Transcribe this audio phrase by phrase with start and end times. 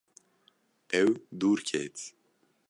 [1.01, 1.97] Ew dûr ket.